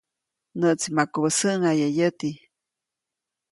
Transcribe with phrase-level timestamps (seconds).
[0.59, 2.31] ‒Näʼtsi makubä säʼŋaye yäti‒.